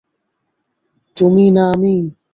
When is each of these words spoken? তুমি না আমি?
তুমি 1.17 1.45
না 1.55 1.63
আমি? 1.73 1.95